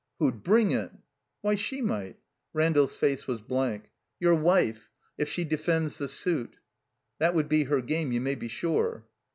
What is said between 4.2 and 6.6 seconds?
wife, if she defends the suit.